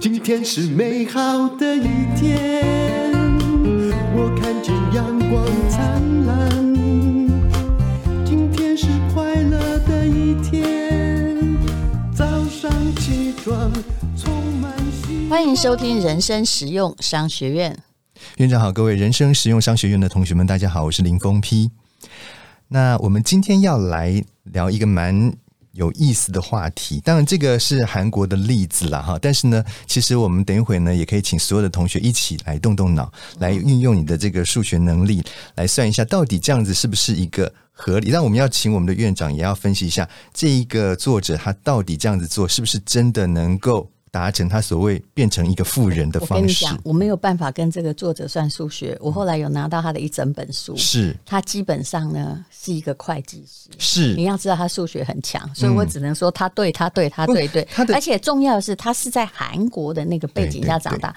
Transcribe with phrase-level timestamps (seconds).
[0.00, 3.12] 今天是美好的一天，
[4.14, 6.74] 我看见阳光灿烂。
[8.24, 11.54] 今天是快乐的一天，
[12.14, 13.70] 早上起床
[14.16, 15.28] 充满希望。
[15.28, 17.76] 欢迎收听人生实用商学院。
[18.38, 21.68] 院长好，各位人生实用商学院的同学们，大家好，我是林峰丕。
[22.68, 25.32] 那我们今天要来聊一个蛮
[25.72, 29.18] 有意思的话题，当然这个是韩国的例子了哈。
[29.20, 35.22] 但是呢，其实我们等一会呢，也可以请所有的同学一起来动动脑，来运用你的这个数学能力
[35.54, 38.10] 来算一下，到底这样子是不是一个合理？
[38.10, 46.34] 那我们要请我们的院长也要分析一下，这一个作者他到底这样子做，是不是真的能够达成他所谓变成一个富人的方式。
[46.34, 48.96] 我跟你讲，我没有办法跟这个作者算数学。
[48.98, 53.68] 我后来有拿到他的一整本书，是他基本上呢是一个会计师。
[53.76, 57.68] 是你要知道他数学很强，所以我只能说他对，他对，他对对。
[57.70, 61.14] 他的而且重要的是，他是在韩国的那个背景下长大。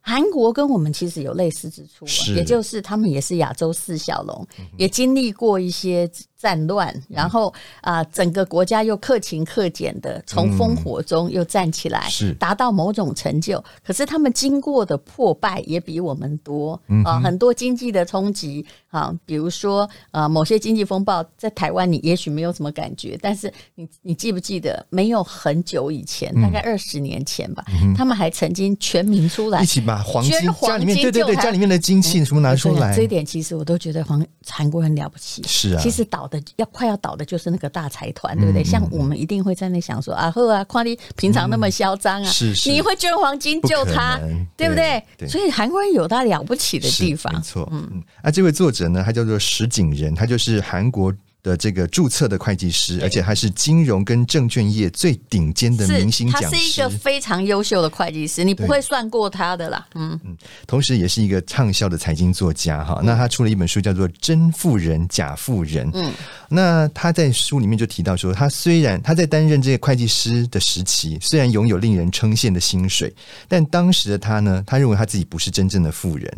[0.00, 4.44] 韩国跟我们其实有类似之处，是也就是他们也是亚洲四小龙，
[4.76, 6.10] 也经历过一些。
[6.40, 7.52] 战乱，然后
[7.82, 12.32] 啊、呃，整个国家又克勤克俭的从烽火中又站起来，是。
[12.34, 13.62] 达到某种成就。
[13.84, 35.42] 可是他们经过的破败也比我们多啊、很多经济的冲击啊，比如说啊、呃，某些经济风暴在台湾你也许没有什么感觉，但是你你记不记得没有很久以前，大概二十年前吧、嗯，他们还曾经全民出来一起把黄金捐黄金家里面对对对家里面的金器什么拿出来，这一点其实我都觉得黄韩国很了不起。
[35.46, 36.29] 是啊，其实倒。
[36.30, 38.62] 的要快要倒的就是那个大财团，对不对？
[38.62, 44.18] 嗯、像我们一定会在那想说、嗯、啊，呵啊，况你平常那么嚣张啊，是是，你会捐黄金救他，
[44.56, 45.02] 对不对？
[45.18, 47.68] 对，所以韩国人有他了不起的地方，没错。
[47.70, 51.12] 嗯，啊，这位作者呢，他叫做石井仁，他就是韩国。
[51.42, 56.48] 的这个注册的会计师，而且还是金融跟证券业最顶尖的明星讲师。
[56.50, 59.86] 他是一个非常优秀的会计师，你不会算过他的啦。
[59.94, 60.36] 嗯嗯，
[60.66, 63.06] 同时也是一个畅销的财经作家哈、嗯。
[63.06, 65.86] 那他出了一本书叫做《真富人假富人》。
[65.94, 66.12] 嗯，
[66.48, 73.14] 那他在书里面就提到说，他虽然他在担任这个会计师的时期，虽然拥有令人称羡的薪水，
[73.48, 76.30] 但当时的他呢，他认为他自己不是真正的富人。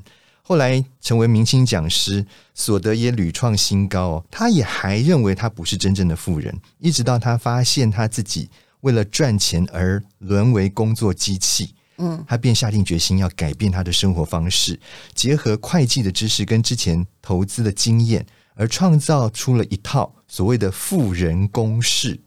[0.53, 4.25] 后来成为明星讲师，所得也屡创新高哦。
[4.31, 8.51] 他也还认为他不是真正的富人，一直到他发现他自己
[8.83, 11.75] 为了赚钱而沦为工作机器。
[11.97, 14.79] 嗯，他便下定决心要改变他的生活方式，
[15.15, 22.21] 结合会计的知识跟之前投资的经验，而创造出了一套所谓的富人公式。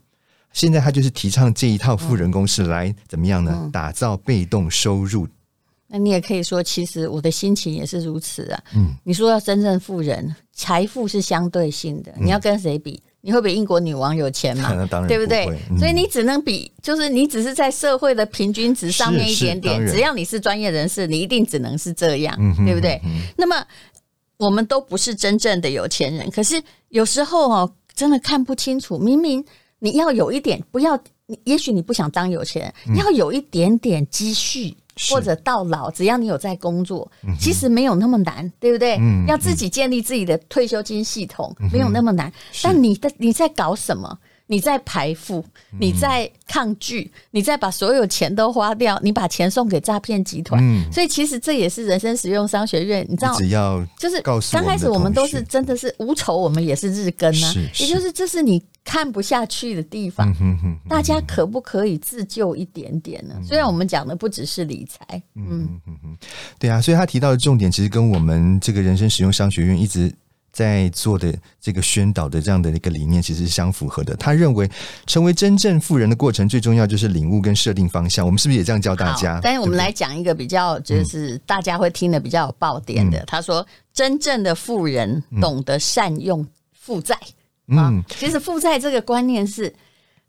[0.52, 3.70] 现在他就是提倡这一套富人公式来怎么样呢？
[3.72, 5.28] 打造被动收入。
[5.88, 8.60] 那你也可以说，其实我的心情也是如此啊。
[8.74, 13.00] 嗯，你说要真正富人，财富是相对性的，你要跟谁比？
[13.20, 14.68] 你会比英国女王有钱吗？
[14.90, 15.44] 当然，对不对？
[15.78, 19.84] 所以你只能比，就是你只是在社会的平均值上面一点点。
[19.86, 23.00] 只要你是专业人士，你一定只能是这样，对不对？
[23.36, 23.64] 那么
[24.36, 28.96] 我们都不是真正的有钱人，可是有时候哦，真的看不清楚。
[28.98, 29.44] 明明
[29.78, 30.96] 你要有一点，不要，
[31.44, 34.72] 也许你不想当有钱人，要有一点点积蓄。
[35.10, 38.96] 或者到老，只要你有在工作，其实没有那么难，对不对？
[38.96, 42.32] 嗯，要自己建立自己的退休金系统，没有那么难。
[42.62, 44.18] 但你的你在搞什么？
[44.46, 45.44] 你在排富，
[45.78, 50.62] 你在抗拒，你在把所有钱都花掉，你把钱送给诈骗集团。
[50.92, 58.62] 所以其实这也是人生实用商学院，你知道，只要就是刚开始我们都是真的是无仇，我们也是日更啊，也就是这是你。
[58.86, 60.32] 看不下去的地方，
[60.88, 63.34] 大家可不可以自救一点点呢？
[63.44, 65.98] 虽然我们讲的不只是理财，嗯嗯。
[66.04, 66.16] 嗯，
[66.56, 70.14] 对啊，所以他提到的重点其实跟我们这个人生实用商学院一直
[70.56, 74.16] 在做的这个宣导的这样的一个理念，其实是相符合的。
[74.16, 74.66] 他认为，
[75.06, 78.24] 成为真正富人的过程最重要就是领悟跟设定方向。
[78.24, 79.38] 我们是不是也这样教大家？
[79.42, 83.22] 但是我们来讲一个比较，就是大家会听的比较有爆点的。
[83.26, 87.14] 他说，真正的富人懂得善用负债。
[87.66, 89.70] 嗯，其实负债这个观念是，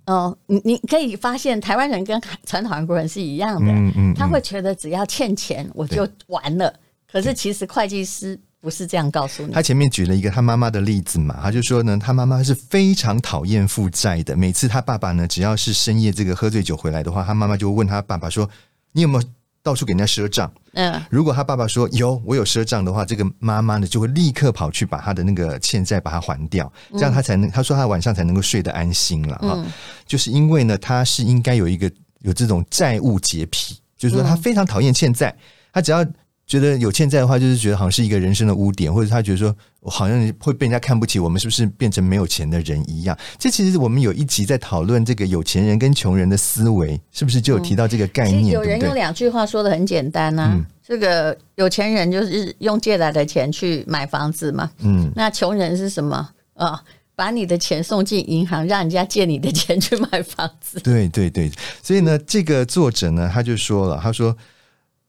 [0.03, 6.73] 呃，你你可以发现台湾人跟传统韩国人是一样的，嗯嗯，他会觉得只要欠钱我就完了。
[7.09, 9.53] 可是其实会计师不是这样告诉你。
[9.53, 14.35] 他前面举了一个他妈妈的例子嘛，他就说呢，他妈妈是非常讨厌负债的。
[14.35, 18.49] 每次他爸爸呢，只要是深夜这个喝醉酒回来的话，他妈妈就会问他爸爸说
[18.93, 19.23] ：“你有没有？”
[19.63, 29.61] 到处给人家赊账，嗯，如果他爸爸说有，我有赊账的话，这个妈妈呢就会立刻跑去把他的那个欠债把它还掉，这样他才能，他说他晚上才能够睡得安心了哈。
[30.05, 35.35] 就是因为呢，他是应该有一个有这种债务洁癖，就是说他非常讨厌欠债，
[35.73, 36.05] 他只要
[36.47, 39.53] 觉得有欠债的话，就是觉得好像是一个人生的污点，或者他觉得说
[39.83, 43.15] 好像会被人家看不起，我们是不是变成没有钱的人一样？
[43.37, 48.45] 这其实我们有一集在讨论这个有钱人跟穷人的思维，是不是就有提到这个概念？
[48.45, 56.79] 嗯、有人用两句话说的很简单呐、啊，嗯、这个有钱人就是用借来的钱去买房子嘛，嗯，那穷人是什么啊、哦？
[57.13, 60.79] 把你的钱送进银行，让人家借你的钱去买房子。
[60.79, 61.51] 对对对，
[61.83, 64.33] 所以呢，这个作者呢，他就说了，他说。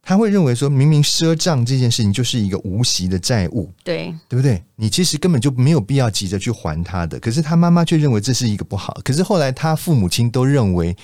[0.09, 4.65] 他会认为说，明明赊账这件事情就是一个无息的债务，对对不对？
[4.75, 7.21] 你其实根本就没有必要急着去还他的。
[7.21, 8.99] 可是他妈妈却认为这是一个不好。
[9.05, 10.97] 可是后来他父母亲都认为，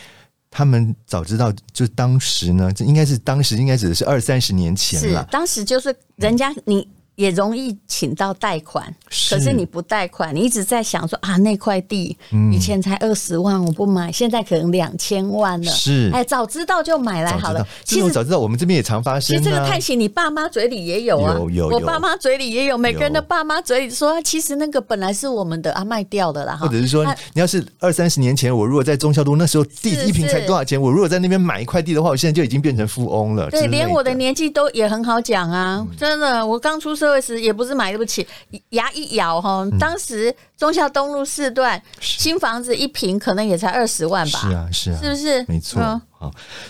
[0.50, 5.22] 他们早知道，就当时呢，这应该是当时应该指的是二三十年前了。
[5.30, 6.88] 当时就是人家你。
[7.16, 8.92] 也容易请到贷款，
[9.30, 12.16] 可是你不贷款，你一直在想说啊，那块地
[12.52, 15.70] 以前才二十万，我不买，现在可能两千万了。
[15.70, 17.66] 是，哎，早知道就买来好了。
[17.84, 19.20] 其实早知道，我们这边也常发生。
[19.20, 21.68] 其实这个叹息，你爸妈嘴里也有啊，有有。
[21.68, 26.56] 我爸妈嘴里也有，每个人的爸妈嘴里说，其实那个本来是我们的啊，卖掉的啦。
[26.56, 33.48] 或者是说，你要是二三十年前，我如果在中孝东那时候地一平才多少钱，我如果在那边买一块地的话，我现在就已经变成富翁了。
[33.50, 37.94] 对，连我的年纪都也很好讲啊，真的，我刚出社会时也不是买。
[37.94, 38.26] 对不起，
[38.70, 44.40] 牙一咬哈，当时忠孝东路四段新房子一平可能也才二十万吧？
[44.40, 45.44] 是啊，是啊，是不是？
[45.46, 46.02] 没错。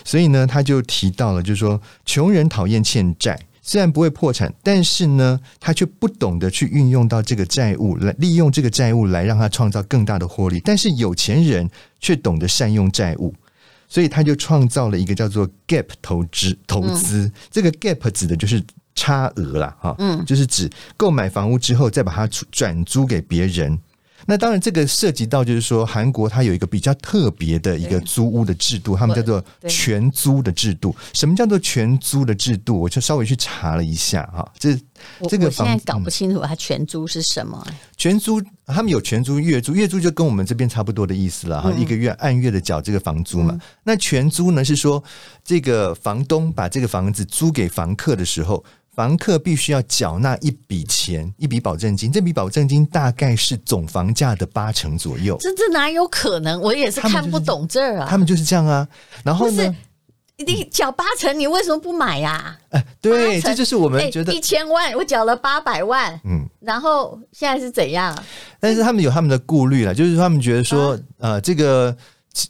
[0.03, 10.61] 所以呢，他就提到了，就是说，穷人讨厌欠债，虽然不会破产，但是呢，他却不懂得去运用到这个债务来利用这个债务来让他创造更大的获利。
[10.63, 11.67] 但是有钱人
[11.99, 13.33] 却懂得善用债务，
[13.87, 17.25] 所以他就创造了一个叫做 gap 投资投资。
[17.25, 18.63] 嗯、这个 gap 指的就是。
[18.95, 23.77] 差额啦，哈，嗯，就是指购买房屋之后再把它转租给别人。
[24.27, 30.95] 那当然，这个涉及到就是说，韩国它有一个比较特别的一个租屋的制度，他们叫做全租的制度。
[31.13, 32.79] 什么叫做全租的制度？
[32.79, 34.73] 我就稍微去查了一下哈，这
[35.29, 37.63] 这个我现在搞不清楚它全租是什么。
[37.97, 43.55] 全租他们有全租、月租，月租就跟我们这边差不多的意思了哈，一个月按月的缴这个房租嘛。
[43.83, 45.03] 那全租呢是说，
[45.43, 48.63] 这个房东把这个房子租给房客的时候。
[48.95, 52.09] 房客必须要缴纳一笔钱，一笔保证金。
[52.09, 55.35] 这笔保证金大概是总房价的八成左右。
[55.41, 56.59] 这这哪有可能？
[56.61, 58.07] 我也是看不懂这儿啊。
[58.09, 58.87] 他们就是这样啊。
[59.23, 59.75] 然后呢，
[60.37, 62.57] 你缴八成，你为什么不买呀？
[62.69, 66.17] 哎，对，这就是我们觉得一千万，我缴了八百万。
[66.23, 68.17] 嗯，然后现在是怎样？
[68.61, 71.95] 但是他们有他们的顾虑了，就是他们觉得说，呃，这个。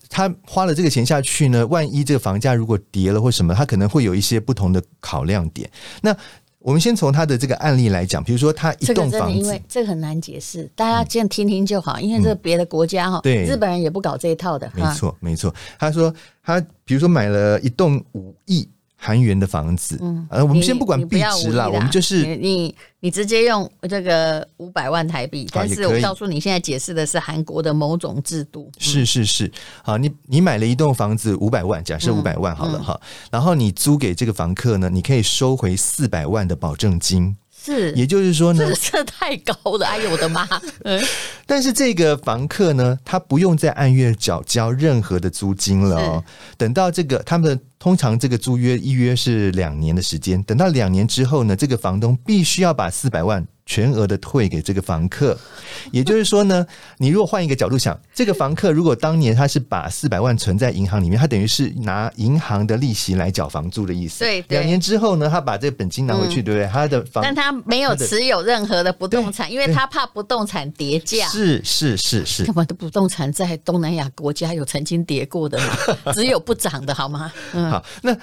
[0.09, 5.69] 他花了这个钱下去呢，万一这个房价如果跌了或什么，他可能会有一些不同的考量点。
[6.01, 6.15] 那
[6.59, 11.93] 我们先从他的这个案例来讲，比如说他一栋房子，因为这个很难解释，大家这样听听就好。
[11.93, 14.71] 嗯、因为这别的国家哈，对、嗯、日本人也不搞这一套的。
[14.75, 15.53] 没错，没错。
[15.77, 18.67] 他说他比如说买了一栋五亿。
[19.05, 29.51] 韩元的房子，嗯，呃，我们先不管币值啦，我们就是你你，你直接用这个五百万台币，但是我告诉你，现在解释的是韩国的某种制度，是是是，
[29.83, 32.99] 好，你你买了一栋房子五百万，假设五百万好了哈，
[33.29, 37.37] 然后你租给这个房客呢，你可以收回四百万的保证金。
[37.65, 40.47] 是，也就是说呢，这这太高了，哎呦我的妈！
[40.85, 41.03] 嗯，
[41.47, 46.23] 但是这个房客呢，他不用再按月缴交任何的租金了哦。
[46.57, 53.43] 等到这个他们通常这个租约一约是两年的时间，等到两年之后呢，这个房东必须要把四百万。
[53.65, 55.37] 全额的退给这个房客，
[55.91, 56.65] 也就是说呢，
[56.97, 64.19] 你如果换一个角度想，这个房客如果当年他是把四百万存在银行里面，他等于是拿银行的利息来缴房租的意思。
[64.19, 66.67] 对，两年之后呢，他把这个本金拿回去，对不对？
[66.71, 71.27] 他的房，但他没有持有任何的不动产，因为他怕不动产跌价。
[71.29, 76.13] 是是是是，干嘛的不动产在东南亚国家有曾经跌过的吗？
[76.13, 77.33] 只有不涨的好吗？
[77.53, 78.15] 嗯，好，那。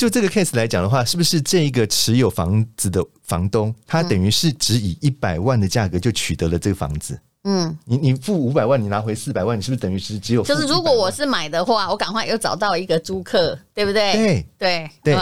[0.00, 7.20] 就这个 case 来讲的话，是不是这一个持有房子的房东，他等于是只以一百万的价格就取得了这个房子？
[7.44, 10.42] 嗯，你你付五百万，你拿回四百万，你是不是等于是只有？
[10.42, 14.14] 就是如果我是买的话，我赶快又找到一个租客，对不对？
[14.14, 15.18] 对对对，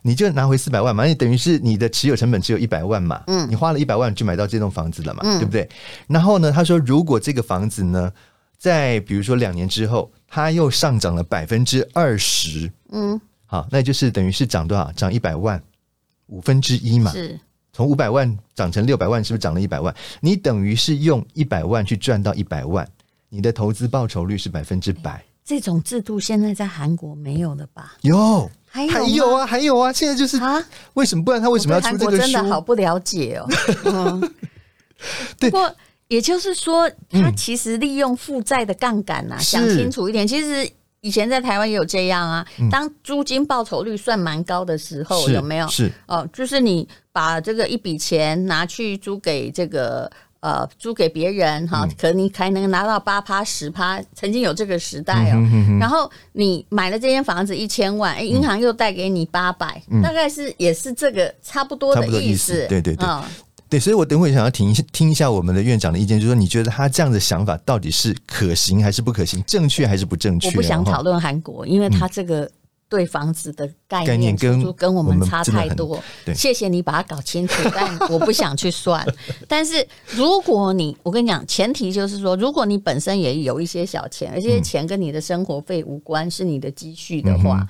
[0.00, 5.68] 你就拿回四百万嘛，你等于是你的持有成本只有一百万嘛，嗯，你花了一百万就买到这栋房子了嘛，嗯，对不对？
[6.08, 8.10] 然后呢，他说如果这个房子呢，
[8.56, 13.20] 在比如说两年之后，它又上涨了百分之二十，嗯。
[13.46, 14.90] 好，那就是等于是涨多少？
[14.92, 15.62] 涨一百万，
[16.26, 17.12] 五分之一嘛。
[17.12, 17.38] 是，
[17.72, 19.94] 从五百万涨成六百万，是不是涨了一百万？
[20.20, 22.88] 你等于是用一百万去赚到一百万，
[23.28, 25.22] 你的投资报酬率是百分之百。
[25.44, 27.94] 这种制度现在在韩国没有了吧？
[28.00, 29.92] 有，还有，还有啊，还有啊！
[29.92, 31.22] 现在就是啊，为什么？
[31.22, 32.32] 不然他为什么要出这个书？
[32.32, 33.46] 真的好不了解哦。
[33.84, 34.34] 嗯、
[35.38, 35.72] 对，不过
[36.08, 40.68] 也就是说，他其实利用负债的杠杆啊，想清楚一点，其实。
[41.04, 45.68] 以前在台湾也有这样啊，当租金报酬率算蛮高的时候，有没有？
[45.68, 50.10] 是哦，就是你把这个一笔钱拿去租给这个。
[50.44, 55.40] 呃，租给别人哈，可能你还能拿到八趴十趴，曾经有这个时代哦。
[55.80, 62.66] 然后你买了这间房子一千万，哎，银行又贷给你八百，大概是也是这个差不多的意思。
[62.68, 63.08] 对对对，
[63.74, 70.48] 对，所以我等会想要听听一下我们的院长的意见，就是说你觉得他这样的想法到底是可行还是不可行，正确还是不正确？
[70.48, 72.50] 我不想讨论韩国，因为他这个。
[72.86, 76.00] 对房子的概念跟跟我们差太多。
[76.32, 79.04] 谢谢你把它搞清楚，但我不想去算。
[79.48, 87.66] 但是如果你，我跟你讲，前提就是说，如果你本身也有一些小钱，而且钱跟你的生活费无关，是你的积蓄的话，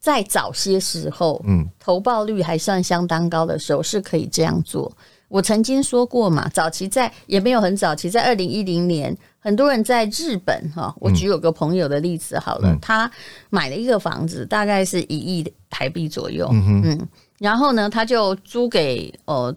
[0.00, 4.90] 在早些时候，嗯，投报率还算相当高的时候，是可以这样做。
[5.28, 10.94] 我曾经说过嘛，早期在也没有很早期，在二零一零年，很多人在日本哈。
[11.00, 13.10] 我举有个朋友的例子好了，嗯、他
[13.50, 16.98] 买了一个房子，大概是一亿台币左右，嗯，
[17.38, 19.54] 然后呢，他就租给呃，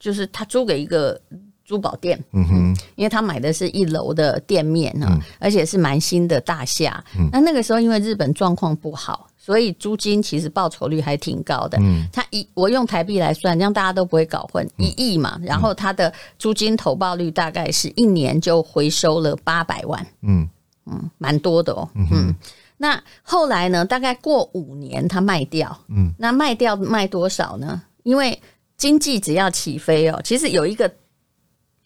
[0.00, 1.20] 就是他租给一个
[1.64, 7.02] 珠宝店，嗯哼，因为他买的是一楼的店面啊，嗯、而且是蛮新的大厦。
[7.16, 9.29] 嗯、那那个时候因为日本状况不好。
[9.50, 11.76] 所以租金其实报酬率还挺高的。
[11.80, 14.64] 嗯，他一我用台币来算，这样大家都不会搞混。
[14.76, 20.06] 一亿嘛，然后他的租金投报率大概是一年就回收了八百万。
[20.22, 20.48] 嗯
[20.86, 21.88] 嗯，蛮多的哦。
[21.96, 22.32] 嗯，
[22.76, 23.84] 那后来呢？
[23.84, 25.76] 大概过五年他卖掉。
[25.88, 27.82] 嗯，那卖掉卖多少呢？
[28.04, 28.40] 因为
[28.76, 30.88] 经济只要起飞哦，其实有一个。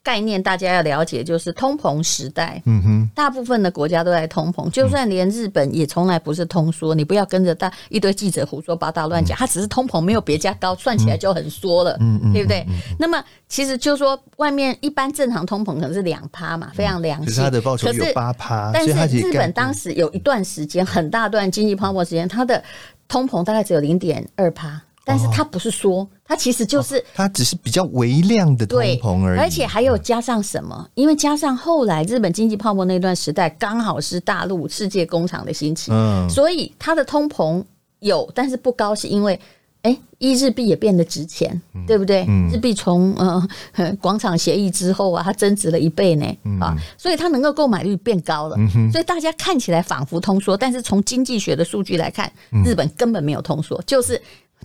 [0.05, 12.67] 概念大家要了解，就是通膨时代，嗯哼，大部分的国家都在通膨，就算连日本也从来不是通缩，你不要跟着大一堆记者胡说八道乱讲，它只是通膨没有别家高，算起来就很缩了，嗯嗯，对不对？
[12.99, 22.63] 那么其实就是说，外面一般正常通膨可能是两趴嘛，非常良心，可是它的报酬有八趴，但是日本当时有一段时间很大段经济泡沫时间，它的
[23.09, 24.79] 通膨大概只有零点二趴。
[25.07, 30.89] 但是它不是说，它其实就是它只是比较微量的通膨而已，而且还有加上什么？
[30.95, 37.63] 因为加上后来日本经济泡沫那段时代，刚好是大陆世界工厂的兴起，嗯，所以它的通膨
[38.01, 39.39] 有，但是不高，是因为
[39.83, 42.27] 哎，一日币也变得值钱，对不对？
[42.51, 46.27] 日币从呃广场协议之后啊，它增值了一倍呢，
[46.59, 48.57] 啊，所以它能够购买率变高了，
[48.91, 52.33] 所以大家看起来仿佛通缩，但是从经济学的数据来看，
[52.65, 54.19] 日本根本没有通缩，就是。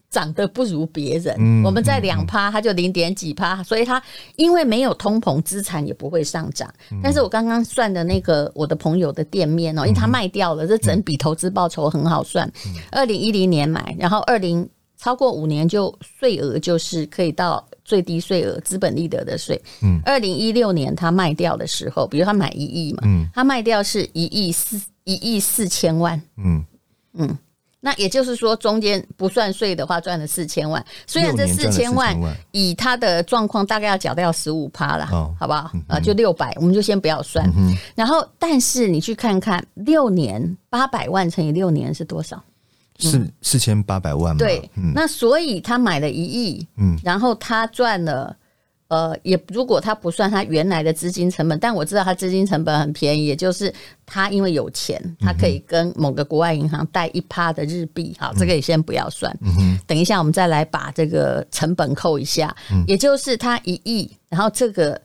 [0.09, 4.01] 长得不如别人，嗯、我们在两趴，它就零点几趴，所以它
[4.37, 6.67] 因为没有通膨，资产也不会上涨。
[6.91, 12.51] 嗯、但是我刚刚算的那个我的朋友的店面哦，因为他卖掉了，这整笔投资报酬很好算。
[12.91, 19.61] 二零一零年买，然后二零超过五年就税额就是可以到最低税额资本利得的税。
[19.83, 26.65] 嗯，二零一六年他卖掉的时候，比如他买一亿嘛，嗯，他卖掉是一亿四一亿四千万，嗯
[27.13, 27.37] 嗯。
[27.81, 30.85] 那也就是说，中间不算税的话，赚了四千万。
[31.07, 32.13] 虽然这四千万
[32.51, 35.71] 以他的状况，大概要缴掉十五趴了，好不好？
[35.87, 37.49] 啊，就六百，我们就先不要算。
[37.95, 42.43] 然后，但是你去看看，六年八百万乘以六年是多少？
[42.99, 44.37] 四四千八百万。
[44.37, 48.35] 对，那所以他买了一亿，嗯，然后他赚了。
[48.89, 53.73] 呃，也如果他不算他原来的资金成本，但我知道他资金成本很便宜，也就是
[54.05, 59.35] 他因为有钱，他可以跟某个国外银行贷一趴的日币，好，这个也先不要算。
[59.41, 62.55] 嗯哼，等一下我们再来把这个成本扣一下，
[62.87, 64.99] 也就是他一亿，然后这个。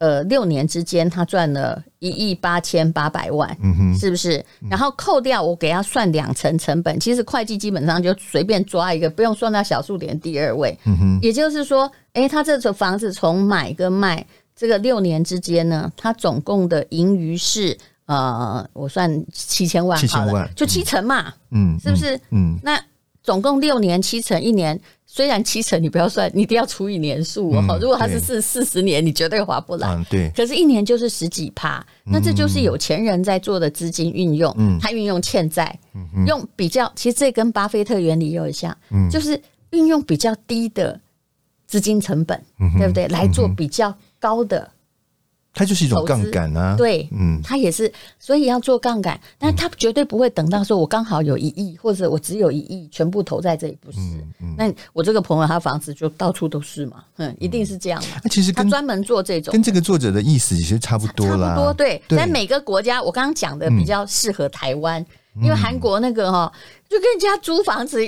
[0.00, 4.42] 呃，六年之间他赚了一亿八千八百万，嗯哼，是不是？
[4.70, 10.74] 然后扣掉我给他算两成成本，其实会计基本上就随便抓一个，不用算到小数点第二位。
[10.86, 14.24] 嗯哼，也就是说，哎，他这所房子从买跟卖
[14.54, 17.76] 这个六年之间呢，他总共的盈余是
[18.06, 22.20] 呃，我算七千万，七千万，就七成嘛，嗯，是不是？
[22.30, 22.78] 嗯，那
[23.22, 24.80] 总共六年七成一年。
[25.12, 27.76] 虽然七成你不要算，你一定要除以年数哦。
[27.80, 29.88] 如果他是四四十年，你绝对划不来。
[29.88, 30.30] 嗯，对。
[30.36, 34.54] 可是，一年就是十几趴，那这就是有钱人在做的资金运用。
[34.56, 35.76] 嗯，他运用欠债，
[36.28, 38.76] 用比较，其实这跟巴菲特原理有点像，
[39.10, 40.96] 就是运用比较低的
[41.70, 42.36] 资金成本，
[42.76, 43.06] 对不对？
[43.06, 44.68] 来做比较高的。
[45.52, 53.98] 它就是一种杠杆啊，对，嗯，它也是，所以要做杠杆，但它绝对不会等到说我刚好有一亿，或者我只有一亿，全部投在这里，不是？
[54.56, 58.06] 那我这个朋友他房子就到处都是嘛，嗯，一定是这样的。
[58.22, 62.00] 那其实他专门做这种，跟这个作者的意思其实差不多啦，差不多，对。
[62.08, 65.04] 在每个国家，我刚刚讲的比较适合台湾，
[65.42, 66.52] 因为韩国那个哈，
[66.88, 68.00] 就跟人家租房子。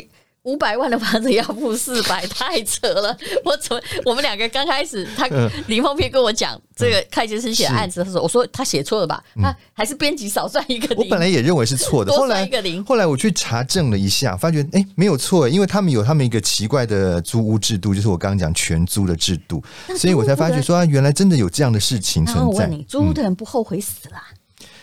[0.45, 3.17] 五百万的房子要付四百， 太扯了！
[3.45, 5.29] 我怎么我们两个刚开始，他
[5.69, 9.23] 林凤平跟我讲这个会计师写案子的时候，我说他写错了吧？
[9.41, 11.05] 他还是编辑少算一个零。
[11.05, 12.49] 我本来也认为是错的，后来
[12.85, 19.63] 后来我去查证了一下，发觉哎没有错，因为他们有他们一个奇怪的租屋制度，就是我刚刚讲全租的制度，
[19.97, 22.43] 所以我才发觉说啊，原来真的有这样的事情存在。
[22.43, 24.17] 我问你，租屋的人不后悔死了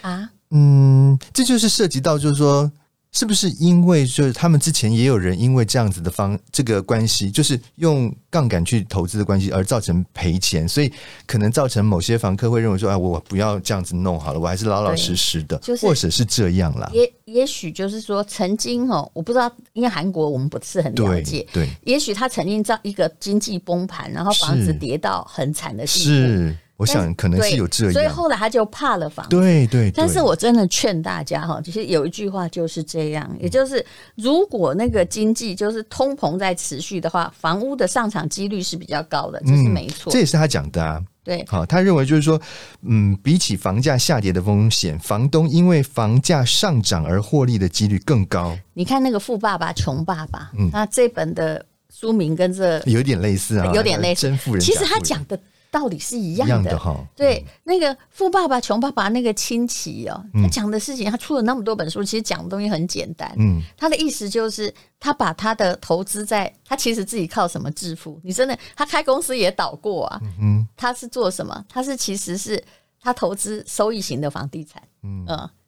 [0.02, 0.30] 啊？
[0.52, 2.72] 嗯，这就是涉及到就是说。
[3.12, 10.92] 是不是因为就是他们之前也有人因为这样子的方这个关系，就是用杠杆去投资的关系而造成赔钱，所以
[11.26, 16.90] 可能造成某些房客会认为说，哎，我不要这样子弄好了，我还是老老实实的，就是、或者是这样啦。
[16.94, 26.06] 也也许就是说，曾经哦，我不知道，因为韩国我们不是很了解，对，对也许他曾经在一个经济崩盘，然后房子跌到很惨的地步。
[26.06, 26.56] 是。
[26.80, 29.30] 我想可能是有这样，所以后来他就怕了房子。
[29.32, 40.10] 对对，但是我真的劝大家哈，其实有一句话就是这样，也就是如果那个经济就是通膨在持续的话，房屋的上涨几率是比较高的，这是没错。
[40.10, 41.04] 这也是他讲的啊。
[41.22, 42.42] 对，好，他认为就是说，
[42.84, 48.58] 嗯，比起房价下跌的风险，房东因为房价上涨而获利的几率更高。
[48.74, 54.22] 你看那个《富爸爸穷爸爸》，嗯，那这本的书名跟这有点类似啊，有点类似。
[54.22, 55.38] 真富人，其实他讲的。
[55.72, 56.96] 道理是一样的，哈。
[57.16, 63.32] 对，那个富爸爸穷爸爸那个亲戚哦，他讲的事情，他出了那么多本书，其实讲的东西很简单。
[63.38, 68.20] 嗯，他的意思就是，他把他的投资在，他其实自己靠什么致富？
[68.24, 70.20] 你真的，他开公司也倒过啊。
[70.42, 71.66] 嗯，他是做什么？
[71.70, 72.64] 他是其实是
[73.02, 75.26] 他投资收益型的房地产，嗯，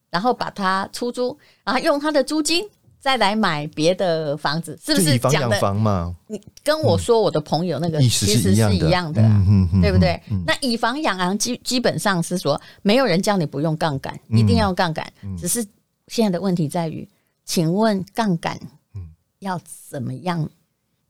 [0.10, 2.68] 然后把它出租，然后用他的租金。
[3.02, 5.60] 再来买别的房子，是不是讲的？
[5.60, 9.22] 房嘛，你跟我说我的朋友那个其实是一样的，
[9.82, 10.22] 对不对？
[10.46, 15.12] 那以房养房基基本上是说，没有人叫你不用杠杆，一定要杠杆。
[15.36, 15.66] 只是
[16.10, 17.10] 现在的问题在于，
[17.44, 18.56] 请问杠杆
[19.40, 20.48] 要怎么样？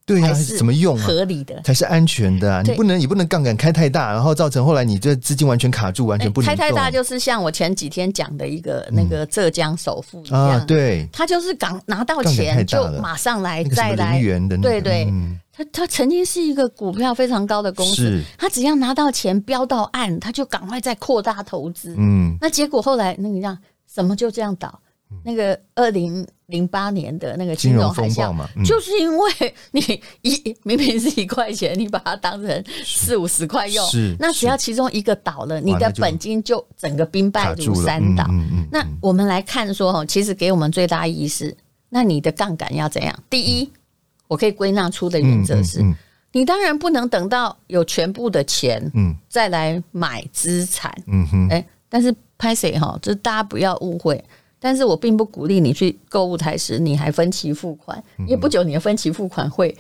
[0.06, 1.04] 对呀，怎么用啊？
[1.06, 1.62] 合理的。
[1.62, 2.62] 才是安全的啊！
[2.64, 6.48] 你不能，你不能杠杆开太大，然后造成后来你这资金完全卡住，完全不能。
[6.48, 14.20] 开太大就是像我前几天讲的一个那个浙江首富一样，对，他就是刚拿到钱就马上来再来，
[14.62, 15.08] 对对，
[15.54, 24.82] 他他曾经是一个股票非常高的公司，他只要拿到钱飙到岸，他就赶快再扩大投资，嗯，那结果后来那个样，什么就这样倒？
[25.26, 29.82] 那个二零零八年的那个金融海啸嘛，就是因为你
[30.22, 33.84] 一明明是一块钱，你把它当成四五十块用，
[34.20, 38.28] 那只要其中一个倒了，你的本金就整个兵败如山倒。
[38.70, 41.56] 那我们来看说哈，其实给我们最大意义是，
[41.90, 43.18] 那你的杠杆要怎样？
[43.30, 43.72] 第一，
[44.28, 45.84] 我可以归纳出的原则是，
[46.32, 48.92] 你当然不能等到有全部的钱，
[49.30, 54.24] 再来买资产，嗯哼，哎，但是拍谁哈，就是大家不要误会。
[54.64, 59.76] 但是我并不鼓励你去购物台时你还分期付款，因为不久你的分期付款会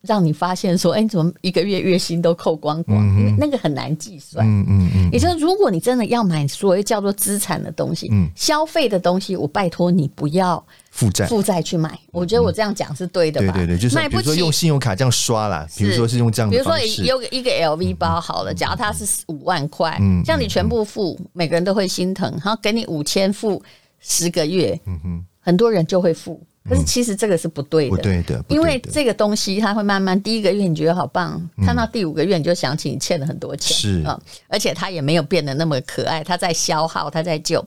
[0.00, 2.98] 让你发现说，哎，怎么一个月月薪都扣光光？
[3.16, 4.44] 因为那个很难计算。
[4.44, 5.10] 嗯嗯嗯。
[5.12, 10.60] 也就是如果你真的要买所谓叫做资产的东西，消费的东西，我拜托你不要
[10.90, 11.96] 负债负债去买。
[12.10, 13.52] 我觉得我这样讲是对的吧？
[13.52, 23.62] 对对对，就是比如说用信用卡这样刷啦，比如说是用这样，比如说有一个 LV 包好了，假如它是五万块，像你全部付，每个人都会心疼，然后给你五千付。
[24.02, 37.64] 十个月，嗯哼，很多人就会付，可是其实这个是不对的，不对的，因为这个东西它会慢慢，第一个月你觉得好棒，看到第五个月你就想起你欠了很多钱，是啊，而且它也没有变得那么可爱，它在消耗，它在救。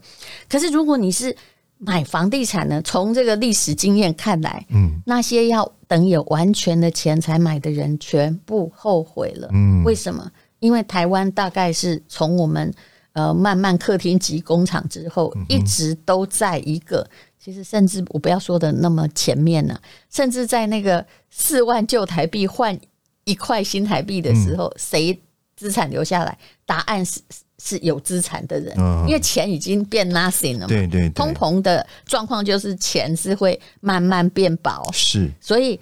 [0.50, 1.36] 可是如果你是
[1.78, 9.48] 买房地产呢，从这个历史经验看来，嗯，那些要等有完全的钱才买的人，全部后悔了。
[9.54, 10.30] 嗯，为什么？
[10.60, 12.74] 因为台湾大概是从我们。
[13.16, 19.80] 呃，慢慢客厅及工厂之后，一直都在一个，其实甚至我不要说的那么前面呢、啊，
[20.12, 22.78] 甚至在那个四万旧台币换
[23.24, 25.18] 一块新台币的时候，谁
[25.56, 26.38] 资产留下来？
[26.66, 27.22] 答案是
[27.58, 30.68] 是有资产的人，因为钱已经变 nothing 了嘛。
[30.68, 35.80] 对对，通膨的状况就是钱是会慢慢变薄，是，所以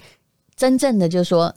[0.54, 1.52] 真正的就是说，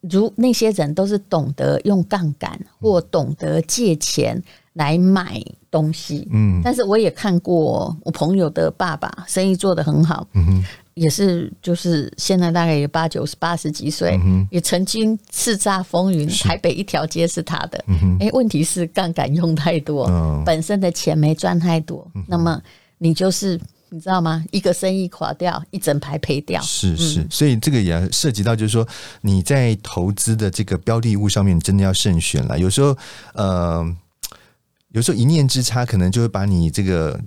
[0.00, 4.42] 如那些人都是懂得用杠杆或懂得借钱。
[4.74, 22.60] 来买东西，嗯，但是我也看过我朋友的爸爸生意做得很好，嗯哼，也是就是现在大概有八九十八十几岁，嗯，也曾经叱咤风云，台北一条街是他的，嗯哼，哎，问题是杠杆用太多，嗯，本身的钱没赚太多，嗯，那么
[22.98, 23.60] 你就是
[23.90, 24.44] 你知道吗？
[24.50, 28.84] 一个生意垮掉，一整排赔掉，是是，所以这个也涉及到就是说
[29.20, 32.96] 你在投资的这个标的物上面，真的要慎选了，有时候
[33.34, 33.96] 呃。
[34.94, 37.20] 有时候一念之差，可能就会把你这个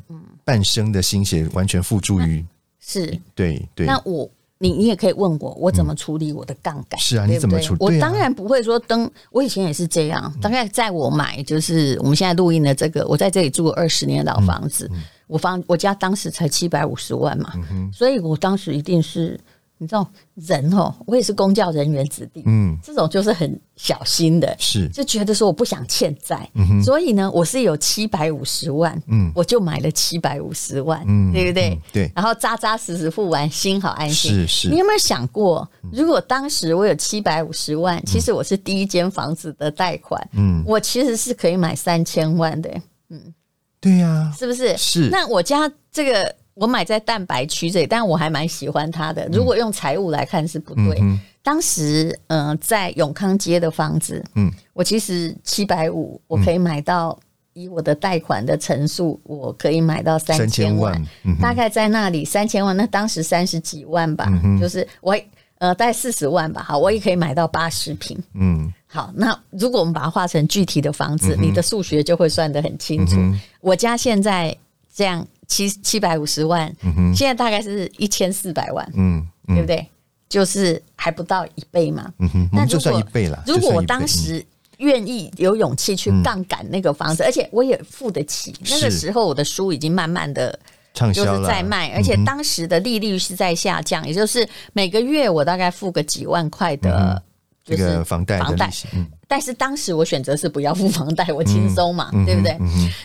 [0.45, 2.47] 半生的心血完全付诸于、嗯、
[2.79, 3.85] 是，对对。
[3.85, 6.97] 那我你你也可以问我，我怎么处理我的杠杆？
[6.97, 7.79] 是啊，你怎么处理？
[7.81, 10.31] 我当然不会说登，我以前也是这样。
[10.33, 14.89] 嗯、大概在我买就是我们现在录音的这个，我在这里住了二十年老房子，
[15.27, 19.39] 我房我家当时才七百五十万嘛，嗯、所以我当时一定是。
[19.79, 24.87] 你知道人哦，我也是公教人员子弟，嗯，这种就是很小心的，是。
[24.89, 31.69] 就觉得说我不想欠债，嗯哼，所以呢，我是有七百五十万，嗯，我就买了七百五十万，嗯，对不对？
[31.69, 34.31] 嗯、对，然后扎扎实实付完，心好安心。
[34.31, 42.69] 是是，你有没有想过，如果当时我有七百五十万，其实我是第一间房子的贷款，嗯，我其实是可以买三千万的，
[43.09, 43.33] 嗯，
[43.79, 44.75] 对呀、啊，是不是？
[44.75, 45.09] 是。
[45.11, 46.35] 那我家这个。
[46.59, 49.29] 我买在蛋白区这里，但我还蛮喜欢它的。
[49.31, 50.97] 如果用财务来看是不对。
[50.99, 57.15] 嗯、当时，嗯、呃，在永康街的房子，嗯，我其实七百五，我可以买到，
[57.53, 62.75] 以我的贷款的成数，我可以买到三千万，嗯、大概在那里三千万。
[62.75, 65.15] 那当时三十几万吧，嗯、就是我
[65.59, 66.63] 呃，大概四十万吧。
[66.67, 68.17] 好，我也可以买到八十平。
[68.33, 73.15] 嗯，好，那如果我们把它画成具体的房子，嗯、你的数学就会算得很清楚。
[73.17, 74.57] 嗯、我家现在
[74.91, 75.23] 这样。
[75.47, 76.71] 七七百五十万，
[77.15, 79.87] 现在大概是一千四百万，嗯，嗯对不对？
[80.29, 82.11] 就是还不到一倍嘛。
[82.19, 83.41] 嗯哼，那就算一倍了。
[83.47, 84.45] 如果我当时
[84.79, 90.59] 愿意有勇气去杠杆那个房子，嗯、而且我也付得起，那个时候我的书已经慢慢的
[90.93, 97.23] 就是在卖，而且当时的利率是在下降，嗯、也就是每个月我大概付个几万块的，
[97.63, 98.69] 就是房贷房贷。
[98.93, 102.57] 嗯、但是当时我选择是不要付房贷，我轻松嘛，嗯、对不对？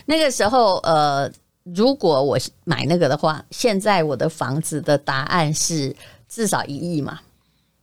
[0.05, 1.31] 那个时候呃。
[1.63, 5.95] 如果我买那个的话，现在我的房子的答案是
[6.27, 7.19] 至少一亿嘛？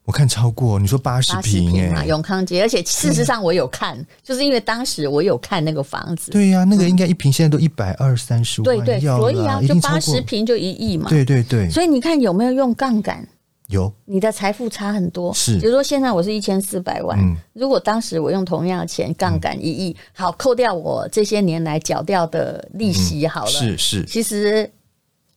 [0.05, 6.33] 我看超过，你说八十平嘛，永康街，而且事实上我有看，啊、就是因为当时我有看那个房子。
[6.33, 11.09] 对呀、啊，那个应该一平现在都一百二三十万，对对，所以啊，就八十平就一亿嘛。
[11.09, 13.27] 对对对，所以你看有没有用杠杆？
[13.71, 15.33] 有，你的财富差很多。
[15.33, 24.69] 是，比如说现在我是一千四百万，嗯、如果当时我用同样的钱杠杆一亿，嗯、好，扣掉我这些年来缴掉的利息好了，嗯、是是，其实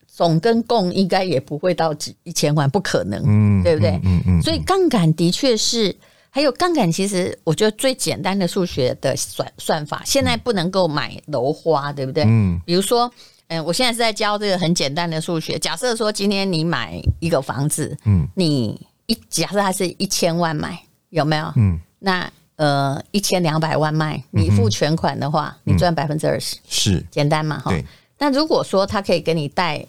[0.08, 3.92] 总跟共应该也不会到几一千万，不可能，嗯，对不对？
[4.04, 5.96] 嗯嗯，嗯，所以杠杆的确是，
[6.32, 12.24] 还有杠杆，其实我觉得最简单的数学的算算法，现在不能够买楼花，对不对？
[12.26, 13.12] 嗯，比如说。
[13.48, 15.60] 嗯，我现在是在教这个很简单的数学。
[15.60, 21.52] 假设说今天你买一个房子，嗯，你一假设它是一千万买，有没有？
[21.58, 27.60] 嗯，那呃一千两百万卖，你付全款的话，嗯、你赚百分之二十，是简单嘛？
[27.60, 27.70] 哈。
[27.70, 27.86] 对。
[28.18, 29.86] 那如果说他可以给你贷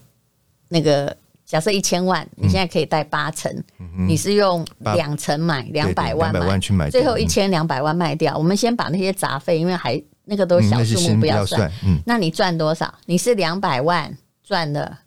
[0.69, 8.35] 那个，假设一千万，你现在可以贷八成，嗯、你是用两成买两百万买，去买最后一千两百万卖掉。
[8.35, 10.03] 嗯、我们先把那些杂费，因为还。
[10.25, 11.71] 那个都是小数目，不要算。
[11.85, 12.93] 嗯，那你赚多少？
[13.07, 14.99] 你是两百万赚了，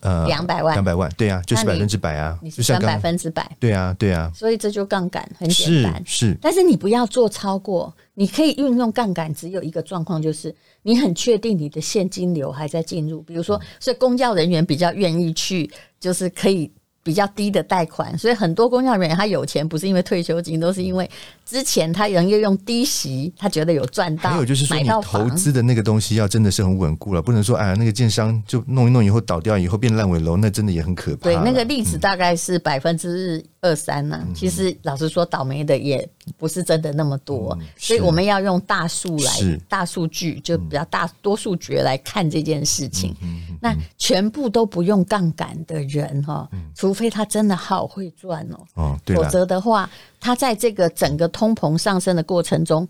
[0.00, 4.30] 呃，两百万，两百万，对啊，就是百分之百啊，你是赚百分之百，对啊，对啊。
[4.34, 6.36] 所以这就杠杆很简单，是。
[6.40, 16.70] 但是你不要做超过，你可以运用杠杆，只有一个状况就是你很确定你的现金流还在进入，比如说，所以公教人员比较愿意去，就是可以。
[17.02, 21.08] 比较低的贷款，所以很多公教人员他有钱，不是因为退休金，都是因为
[21.46, 24.30] 之前他人又用低息，他觉得有赚到。
[24.30, 31.22] 还有就是说，你投资的那个东西要真的是很稳固了，不能说哎呀那个建商就弄一弄以后倒掉以后变烂尾楼，那真的也很可怕。
[31.22, 34.26] 对，那个例子大概是百分之二三呢。
[34.34, 36.06] 其实老实说，倒霉的也
[36.36, 43.16] 不是真的那么多，嗯、所以我们要用大数来大数据，就比较大多数决来看这件事情。
[43.22, 52.86] 嗯嗯、那全部都不用杠杆的人哈，嗯、除非他真的好会赚哦，哦否则的话，他在这个整个通膨上升的过程中，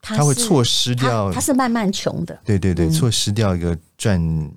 [0.00, 2.38] 他，他会错失掉他，他是慢慢穷的。
[2.44, 4.50] 对对对，嗯、错失掉一个赚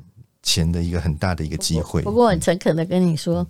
[0.43, 2.03] 钱的一个很大的一个机会。
[2.03, 3.47] 不过，很诚恳的跟你说，嗯、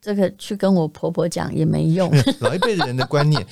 [0.00, 2.10] 这个去跟我婆婆讲也没用。
[2.40, 3.46] 老一辈的人的观念。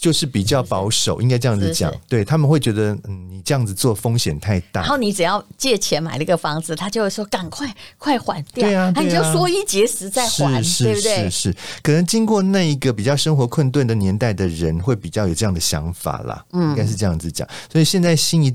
[0.00, 4.82] 就是比较保守，应该这样子讲，对他们会觉得，嗯，你这样子做风险太大。
[4.82, 11.30] 然后你只要借钱买了一个房子，他就会说赶快快还掉，对啊，你就说一节食再还，对不对？
[11.30, 16.44] 是是，可能经过那一个比较生活困顿的年代的人，会比较有这样的想法啦。
[16.52, 17.48] 嗯，应该是这样子讲。
[17.72, 18.54] 所以现在新一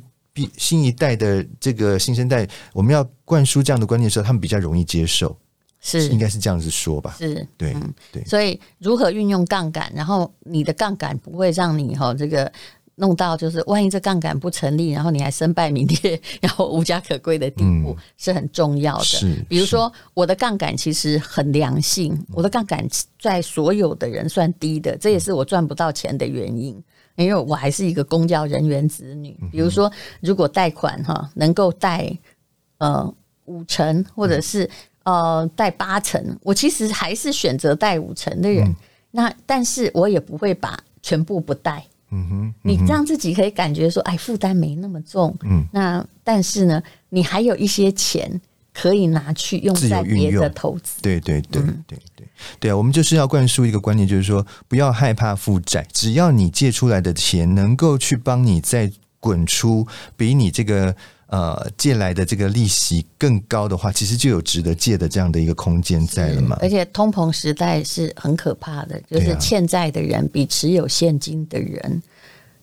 [0.55, 5.35] 新一代的这个新生代，我们要灌输这样的观念的时候，他们比较容易接受。
[5.81, 7.15] 是，应该是这样子说吧。
[7.17, 8.23] 是，对，嗯、对。
[8.25, 12.51] 所以如何运用杠杆，然后你的杠杆不会让你哈这个
[12.95, 19.03] 弄到就是万一这杠杆不成立，然后你还身败名裂，然后无家可归的地步，是很重要的。
[19.05, 22.85] 是，比如说我的杠杆其实很良性，我的杠杆
[23.17, 26.77] 在所有的人算低的，这也是我赚不到钱的原因，
[27.15, 29.33] 因为我还是一个公教人员子女。
[29.49, 29.89] 比如说，
[30.19, 32.13] 如果贷款哈能够贷
[32.79, 33.15] 呃
[33.45, 34.69] 五成或者是。
[35.09, 38.67] 呃贷八成，我其实还是选择贷五成的人。
[38.67, 38.75] 嗯、
[39.11, 41.83] 那但是我也不会把全部不贷。
[42.11, 45.35] 嗯哼，嗯哼，你这样自己可以感觉说，哎，负担没那么重。
[45.43, 48.39] 嗯，那但是呢，你还有一些钱
[48.73, 51.01] 可以拿去用在别的投资。
[51.01, 52.27] 对对对对对对，
[52.59, 60.95] 对啊，我们就是要灌输一个观念，就是说不要害怕负债，只要你借出来的钱能够去帮你再滚出比你这个。
[61.29, 66.57] 呃，借来的这个利息更高的话，其实就有值得借的这样的一个空间在了嘛。
[66.59, 72.01] 而且通膨时代是很可怕的，就是欠债的人比持有现金的人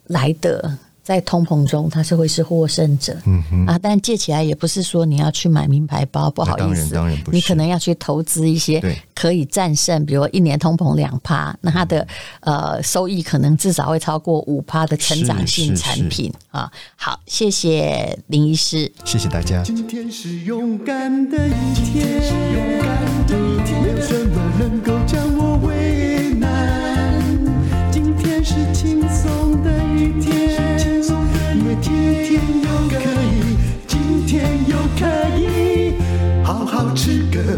[0.08, 0.78] 来得。
[1.06, 3.64] 在通膨中，他是会是获胜者，嗯哼。
[3.66, 8.82] 啊，但借起来也不是说你要去买名牌包，不好意思，当然不是，你可能要去投资一些
[9.14, 12.04] 可以战胜，比如一年通膨两趴，那它的
[12.40, 16.32] 呃收益可能至少会超过五趴的成长性产品。
[16.50, 16.68] 啊。
[16.96, 19.62] 好，谢谢林医师，谢谢大家。
[19.62, 21.52] 今天是勇敢的一
[21.84, 22.20] 天，
[23.28, 24.75] 没有什么能够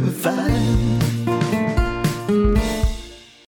[0.06, 0.87] fine.